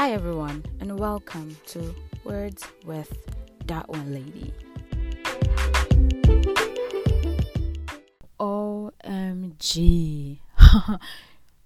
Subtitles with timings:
[0.00, 3.12] Hi, everyone, and welcome to Words with
[3.66, 4.54] That One Lady.
[8.40, 10.38] OMG.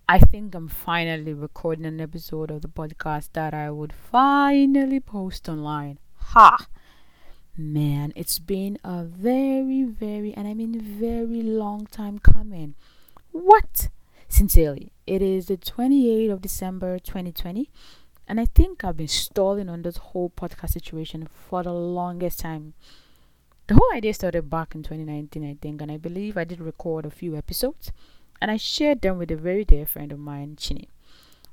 [0.08, 5.48] I think I'm finally recording an episode of the podcast that I would finally post
[5.48, 6.01] online.
[6.16, 6.66] Ha!
[7.57, 12.75] Man, it's been a very, very, and I mean very long time coming.
[13.30, 13.91] What?
[14.27, 17.71] Sincerely, it is the 28th of December 2020
[18.27, 22.74] and I think I've been stalling on this whole podcast situation for the longest time.
[23.66, 27.06] The whole idea started back in 2019, I think, and I believe I did record
[27.06, 27.92] a few episodes
[28.41, 30.88] and I shared them with a very dear friend of mine, Chini.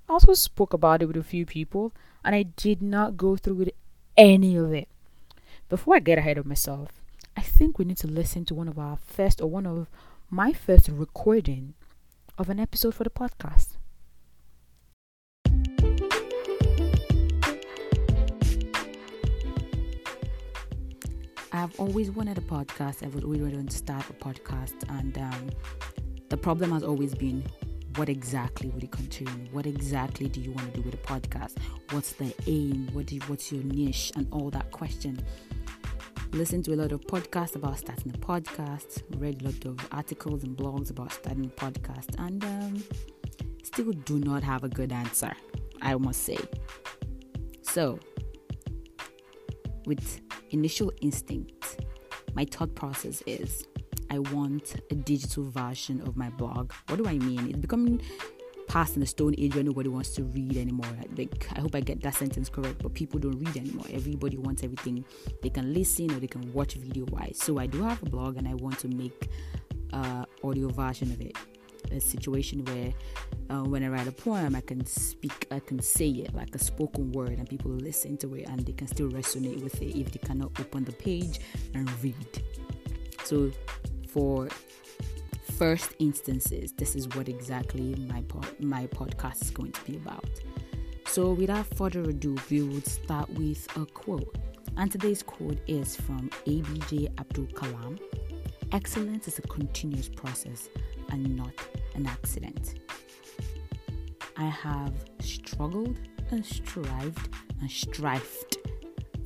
[0.10, 3.56] I also spoke about it with a few people and I did not go through
[3.56, 3.72] with
[4.18, 4.88] any of it.
[5.70, 6.90] Before I get ahead of myself,
[7.36, 9.88] I think we need to listen to one of our first or one of
[10.30, 11.74] my first recording
[12.38, 13.78] of an episode for the podcast.
[21.54, 23.04] I've always wanted a podcast.
[23.04, 25.50] I've always wanted to start a podcast, and um,
[26.30, 27.44] the problem has always been
[27.96, 29.50] what exactly would it contain?
[29.52, 31.58] What exactly do you want to do with a podcast?
[31.90, 32.88] What's the aim?
[32.94, 34.14] What do you, what's your niche?
[34.16, 35.20] And all that question.
[36.32, 39.04] Listen to a lot of podcasts about starting a podcast.
[39.20, 42.84] Read a lot of articles and blogs about starting a podcast, and um,
[43.64, 45.34] still do not have a good answer.
[45.82, 46.38] I must say.
[47.64, 48.00] So,
[49.86, 50.22] with
[50.52, 51.86] initial instinct,
[52.34, 53.68] my thought process is
[54.10, 56.72] I want a digital version of my blog.
[56.88, 57.50] What do I mean?
[57.50, 58.02] It's becoming
[58.68, 60.86] past in the stone age where nobody wants to read anymore.
[61.18, 63.86] Like I hope I get that sentence correct, but people don't read anymore.
[63.92, 65.04] Everybody wants everything
[65.42, 67.38] they can listen or they can watch video wise.
[67.42, 69.30] So I do have a blog and I want to make
[69.94, 71.36] uh audio version of it
[71.92, 72.94] a situation where
[73.50, 76.60] uh, when I write a poem, I can speak, I can say it like a
[76.60, 80.12] spoken word, and people listen to it and they can still resonate with it if
[80.12, 81.40] they cannot open the page
[81.74, 82.44] and read.
[83.24, 83.52] So,
[84.08, 84.50] for
[85.58, 90.26] first instances, this is what exactly my pod, my podcast is going to be about.
[91.08, 94.36] So, without further ado, we would start with a quote,
[94.78, 98.00] and today's quote is from APJ Abdul Kalam.
[98.72, 100.70] Excellence is a continuous process
[101.12, 101.54] and not
[101.96, 102.80] an accident.
[104.38, 106.00] I have struggled
[106.32, 108.58] and strived and strived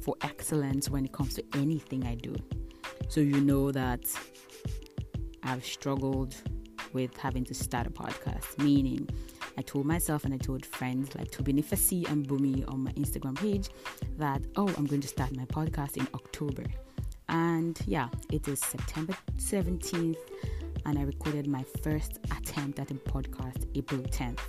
[0.02, 2.36] for excellence when it comes to anything I do.
[3.08, 4.04] So you know that
[5.44, 6.36] I've struggled
[6.94, 9.08] with having to start a podcast, meaning
[9.58, 13.38] I told myself and I told friends like Tobini Fasi and Bumi on my Instagram
[13.38, 13.70] page
[14.18, 16.66] that, oh, I'm going to start my podcast in October.
[17.30, 20.18] And yeah, it is September 17th
[20.86, 24.40] and I recorded my first attempt at a podcast April 10th.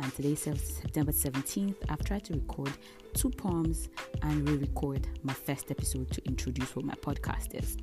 [0.00, 1.74] And today September 17th.
[1.88, 2.70] I've tried to record
[3.14, 3.88] two poems
[4.22, 7.76] and re record my first episode to introduce what my podcast is.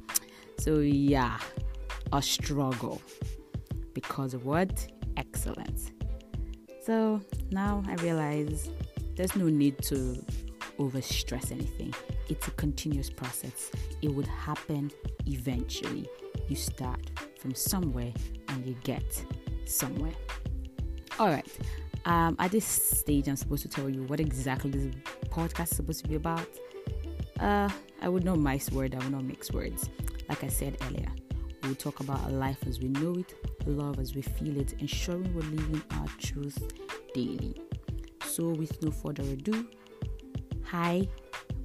[0.60, 1.38] So, yeah,
[2.14, 3.02] a struggle
[3.94, 4.88] because of what?
[5.18, 5.92] Excellence.
[6.84, 8.70] So now I realize
[9.16, 10.24] there's no need to
[10.80, 11.94] overstress anything.
[12.30, 13.72] It's a continuous process.
[14.02, 14.92] It would happen
[15.26, 16.08] eventually.
[16.48, 17.10] You start
[17.46, 18.12] from somewhere
[18.50, 19.24] and you get
[19.66, 20.14] somewhere.
[21.20, 21.48] All right.
[22.06, 24.96] Um, at this stage, I'm supposed to tell you what exactly this
[25.30, 26.48] podcast is supposed to be about.
[27.40, 27.70] Uh,
[28.02, 28.96] I would not mix words.
[28.96, 29.92] I would not mix words.
[30.28, 31.12] Like I said earlier,
[31.62, 33.36] we will talk about life as we know it,
[33.68, 36.58] love as we feel it, ensuring we're living our truth
[37.14, 37.62] daily.
[38.26, 39.68] So, with no further ado,
[40.64, 41.08] hi,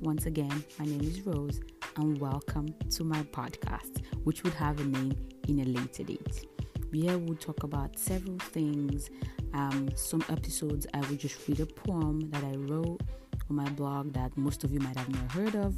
[0.03, 1.61] once again, my name is Rose,
[1.97, 5.17] and welcome to my podcast, which would have a name
[5.51, 6.47] in a later date.
[6.93, 9.11] Here we'll talk about several things.
[9.53, 13.01] Um, some episodes I will just read a poem that I wrote
[13.49, 15.75] on my blog that most of you might have never heard of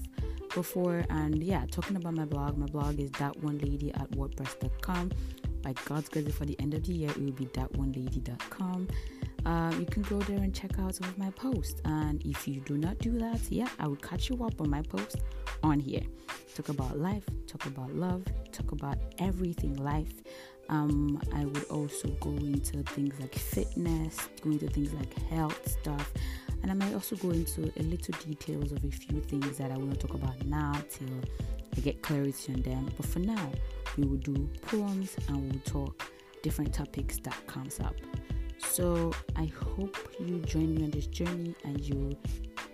[0.54, 1.04] before.
[1.08, 5.10] And yeah, talking about my blog, my blog is that one lady at wordpress.com.
[5.62, 8.88] By God's grace, for the end of the year, it will be that one lady.com.
[9.46, 11.80] Uh, you can go there and check out some of my posts.
[11.84, 14.82] And if you do not do that, yeah, I will catch you up on my
[14.82, 15.16] post
[15.62, 16.02] on here.
[16.54, 20.12] Talk about life, talk about love, talk about everything life.
[20.68, 26.12] Um, I would also go into things like fitness, go into things like health stuff,
[26.62, 29.76] and I might also go into a little details of a few things that I
[29.76, 31.08] will not talk about now till
[31.76, 32.90] I get clarity on them.
[32.96, 33.50] But for now,
[33.96, 36.12] we will do poems and we'll talk
[36.42, 37.94] different topics that comes up.
[38.58, 42.16] So I hope you join me on this journey and you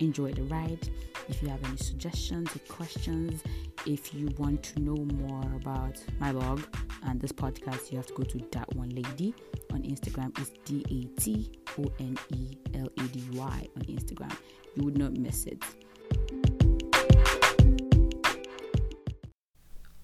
[0.00, 0.88] enjoy the ride.
[1.28, 3.42] If you have any suggestions or questions,
[3.86, 6.62] if you want to know more about my blog
[7.04, 9.34] and this podcast, you have to go to that one lady
[9.72, 14.34] on Instagram is D A T O N E L A D Y on Instagram.
[14.74, 15.62] You would not miss it.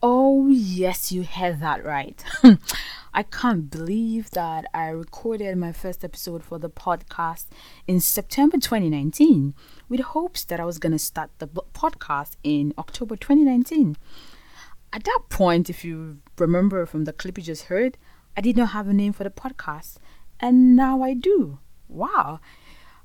[0.02, 2.22] Oh, yes, you heard that right.
[3.16, 7.46] I can't believe that I recorded my first episode for the podcast
[7.86, 9.54] in September 2019
[9.88, 13.96] with hopes that I was going to start the podcast in October 2019.
[14.92, 17.96] At that point, if you remember from the clip you just heard,
[18.36, 19.98] I did not have a name for the podcast,
[20.40, 21.60] and now I do.
[21.86, 22.40] Wow.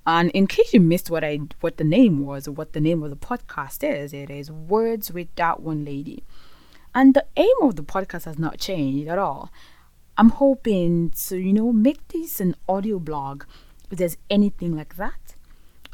[0.07, 3.03] And in case you missed what I what the name was or what the name
[3.03, 6.23] of the podcast is, it is Words with That One Lady.
[6.95, 9.51] And the aim of the podcast has not changed at all.
[10.19, 13.45] I'm hoping to, you know, make this an audio blog
[13.89, 15.33] if there's anything like that.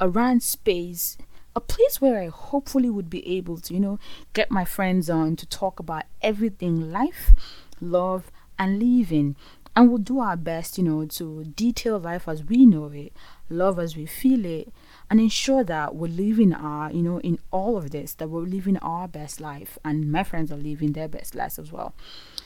[0.01, 1.16] Around space,
[1.56, 4.00] a place where I hopefully would be able to, you know,
[4.33, 7.36] get my friends on to talk about everything life,
[7.80, 9.36] love, and living.
[9.75, 13.13] And we'll do our best, you know, to detail life as we know it,
[13.48, 14.74] love as we feel it,
[15.07, 18.77] and ensure that we're living our, you know, in all of this, that we're living
[18.77, 21.94] our best life and my friends are living their best lives as well.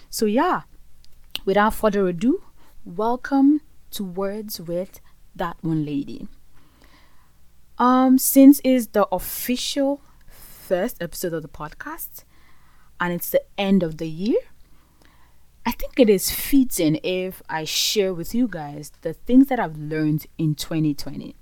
[0.09, 0.63] So, yeah,
[1.45, 2.43] without further ado,
[2.85, 4.99] welcome to Words with
[5.35, 6.27] That One Lady.
[7.77, 12.23] Um, since it's the official first episode of the podcast
[12.99, 14.39] and it's the end of the year,
[15.65, 19.77] I think it is fitting if I share with you guys the things that I've
[19.77, 21.35] learned in 2020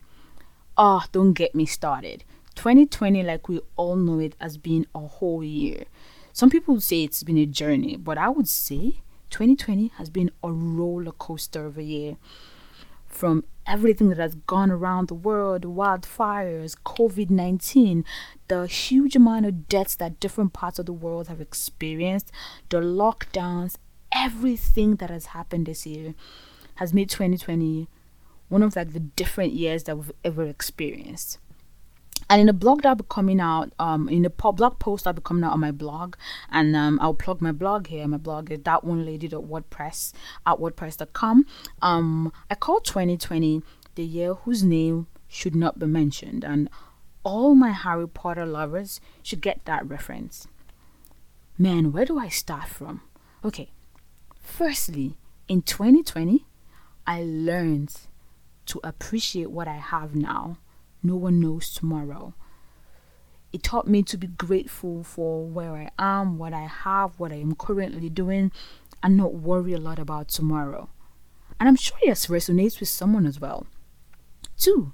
[0.77, 2.23] oh, don't get me started.
[2.55, 5.85] 2020, like we all know it, has been a whole year.
[6.33, 9.01] Some people say it's been a journey, but I would say
[9.37, 12.17] 2020 has been a roller coaster of a year.
[13.05, 18.03] From everything that has gone around the world wildfires, COVID 19,
[18.47, 22.31] the huge amount of deaths that different parts of the world have experienced,
[22.69, 23.75] the lockdowns,
[24.11, 26.15] everything that has happened this year
[26.77, 27.87] has made 2020
[28.49, 31.37] one of like the different years that we've ever experienced.
[32.29, 35.21] And in a blog that I'll be coming out, um, in a blog post that'll
[35.21, 36.15] be coming out on my blog,
[36.51, 38.07] and um, I'll plug my blog here.
[38.07, 40.13] My blog is that one lady WordPress
[40.45, 41.45] at WordPress.com.
[41.81, 43.61] Um, I call 2020
[43.95, 46.69] the year whose name should not be mentioned, and
[47.23, 50.47] all my Harry Potter lovers should get that reference.
[51.57, 53.01] Man, where do I start from?
[53.43, 53.71] Okay,
[54.39, 56.45] firstly, in 2020,
[57.05, 57.93] I learned
[58.67, 60.57] to appreciate what I have now.
[61.07, 62.33] No one knows tomorrow.
[63.53, 67.35] It taught me to be grateful for where I am, what I have, what I
[67.35, 68.51] am currently doing,
[69.01, 70.89] and not worry a lot about tomorrow.
[71.61, 73.67] And I'm sure this resonates with someone as well.
[74.57, 74.91] Two,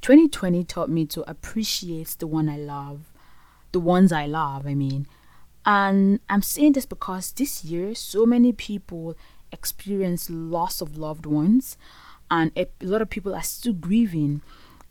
[0.00, 3.12] 2020 taught me to appreciate the one I love,
[3.70, 5.06] the ones I love, I mean.
[5.64, 9.16] And I'm saying this because this year, so many people
[9.52, 11.76] experience loss of loved ones
[12.32, 14.40] and a lot of people are still grieving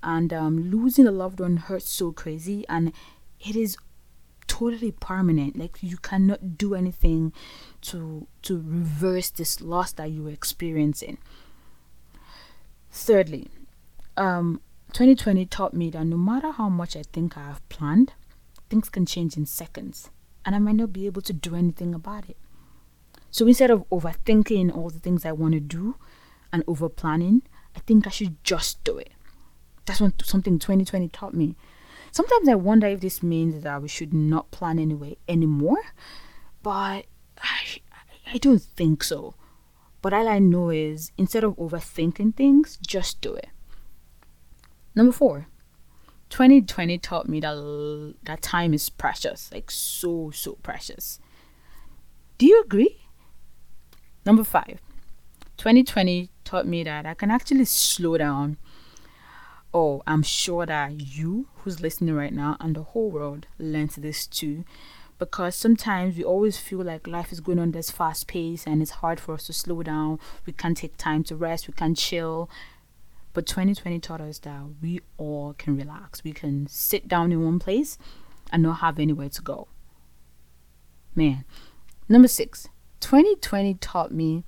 [0.03, 2.93] and um, losing a loved one hurts so crazy and
[3.39, 3.77] it is
[4.47, 5.57] totally permanent.
[5.57, 7.33] Like you cannot do anything
[7.81, 11.17] to to reverse this loss that you are experiencing.
[12.91, 13.49] Thirdly
[14.17, 14.61] um
[14.93, 18.11] 2020 taught me that no matter how much i think i have planned
[18.69, 20.09] things can change in seconds
[20.45, 22.37] and i might not be able to do anything about it.
[23.29, 25.95] So instead of overthinking all the things i want to do
[26.51, 27.43] and over planning,
[27.75, 29.11] I think I should just do it.
[29.85, 31.55] That's what something 2020 taught me.
[32.11, 35.81] Sometimes I wonder if this means that we should not plan anyway anymore,
[36.61, 37.05] but
[37.41, 37.81] I,
[38.33, 39.35] I don't think so.
[40.01, 43.49] But all I know is instead of overthinking things, just do it.
[44.93, 45.47] Number four,
[46.29, 51.19] 2020 taught me that that time is precious, like so so precious.
[52.37, 53.01] Do you agree?
[54.25, 54.81] Number five,
[55.57, 58.57] 2020 taught me that I can actually slow down.
[59.73, 64.27] Oh, I'm sure that you who's listening right now and the whole world learned this
[64.27, 64.65] too.
[65.17, 68.91] Because sometimes we always feel like life is going on this fast pace and it's
[68.91, 70.19] hard for us to slow down.
[70.45, 72.49] We can't take time to rest, we can't chill.
[73.33, 76.23] But 2020 taught us that we all can relax.
[76.23, 77.97] We can sit down in one place
[78.51, 79.67] and not have anywhere to go.
[81.15, 81.45] Man.
[82.09, 82.67] Number six,
[82.99, 84.43] 2020 taught me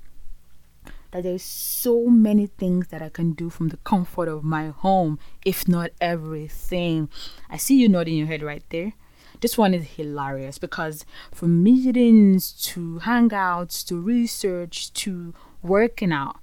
[1.13, 5.19] that there's so many things that I can do from the comfort of my home,
[5.45, 7.07] if not everything.
[7.51, 8.93] I see you nodding your head right there.
[9.39, 16.37] This one is hilarious because from meetings to hangouts to research to working out,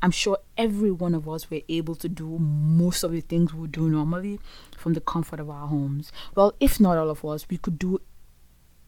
[0.00, 3.66] I'm sure every one of us were able to do most of the things we
[3.66, 4.38] do normally
[4.76, 6.12] from the comfort of our homes.
[6.36, 8.00] Well, if not all of us, we could do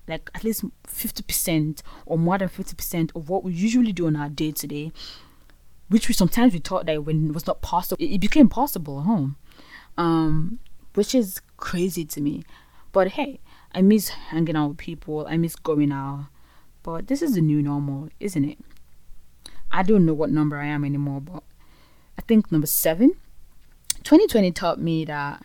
[0.06, 4.28] like at least 50% or more than 50% of what we usually do on our
[4.28, 4.92] day to day
[5.88, 9.06] which we sometimes we thought that when was not possible, it, it became possible at
[9.06, 9.36] home,
[9.96, 10.58] um,
[10.94, 12.42] which is crazy to me.
[12.92, 13.40] But hey,
[13.72, 15.26] I miss hanging out with people.
[15.28, 16.26] I miss going out.
[16.82, 18.58] But this is the new normal, isn't it?
[19.72, 21.42] I don't know what number I am anymore, but
[22.18, 23.14] I think number seven.
[24.04, 25.44] 2020 taught me that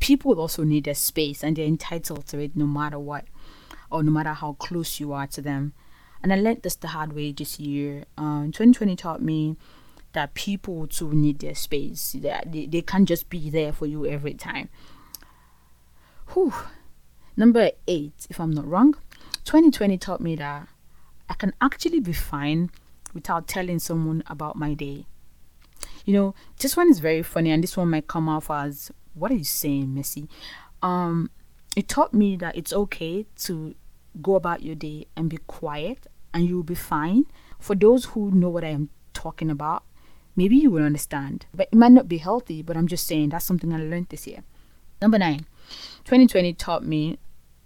[0.00, 3.24] people also need their space and they're entitled to it no matter what
[3.96, 5.72] or no matter how close you are to them.
[6.22, 8.04] And I learned this the hard way this year.
[8.18, 9.56] Um, 2020 taught me
[10.12, 12.14] that people too need their space.
[12.18, 14.68] They, they can't just be there for you every time.
[16.34, 16.52] Whew.
[17.38, 18.94] Number eight, if I'm not wrong,
[19.44, 20.68] 2020 taught me that
[21.28, 22.70] I can actually be fine
[23.14, 25.06] without telling someone about my day.
[26.04, 29.30] You know, this one is very funny, and this one might come off as, "What
[29.32, 30.28] are you saying, Missy?"
[30.82, 31.30] Um,
[31.76, 33.74] it taught me that it's okay to
[34.22, 37.26] go about your day and be quiet, and you'll be fine.
[37.58, 39.84] For those who know what I am talking about,
[40.34, 41.46] maybe you will understand.
[41.54, 44.26] But it might not be healthy, but I'm just saying that's something I learned this
[44.26, 44.42] year.
[45.00, 45.46] Number nine,
[46.04, 47.18] 2020 taught me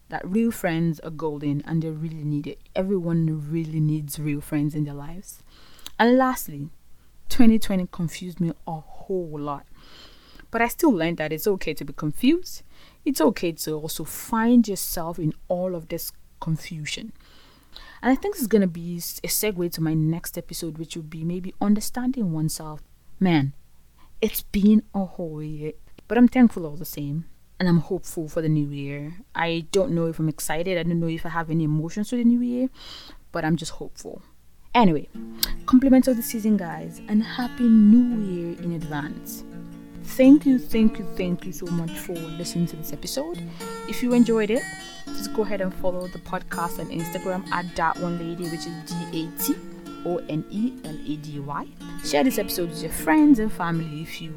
[0.08, 2.60] that real friends are golden and they really need it.
[2.74, 5.42] Everyone really needs real friends in their lives.
[5.98, 6.70] And lastly,
[7.28, 9.66] 2020 confused me a whole lot.
[10.50, 12.62] But I still learned that it's okay to be confused.
[13.04, 17.12] It's okay to also find yourself in all of this confusion.
[18.02, 20.96] And I think this is going to be a segue to my next episode, which
[20.96, 22.80] will be maybe understanding oneself.
[23.18, 23.52] Man,
[24.20, 25.72] it's been a whole year,
[26.08, 27.26] but I'm thankful all the same.
[27.58, 29.16] And I'm hopeful for the new year.
[29.34, 30.78] I don't know if I'm excited.
[30.78, 32.70] I don't know if I have any emotions for the new year,
[33.32, 34.22] but I'm just hopeful.
[34.74, 35.08] Anyway,
[35.66, 39.44] compliments of the season, guys, and happy new year in advance.
[40.04, 43.42] Thank you, thank you, thank you so much for listening to this episode.
[43.88, 44.62] If you enjoyed it,
[45.34, 49.28] go ahead and follow the podcast on Instagram at that one lady, which is D
[49.28, 49.54] A T
[50.06, 51.66] O N E L A D Y.
[52.04, 54.32] Share this episode with your friends and family if you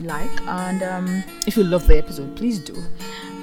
[0.00, 2.76] like, and um, if you love the episode, please do.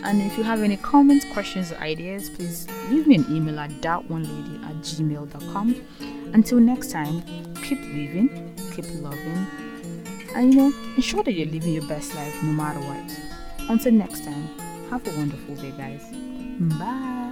[0.03, 3.69] And if you have any comments, questions, or ideas, please leave me an email at
[3.81, 5.75] thatonelady at gmail.com.
[6.33, 7.21] Until next time,
[7.63, 9.47] keep living, keep loving,
[10.35, 13.69] and you know, ensure that you're living your best life no matter what.
[13.69, 14.47] Until next time,
[14.89, 16.01] have a wonderful day, guys.
[16.59, 17.22] 嗯，拜。